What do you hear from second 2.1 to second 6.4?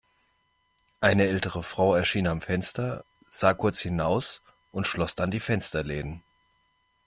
am Fenster, sah kurz hinaus und schloss dann die Fensterläden.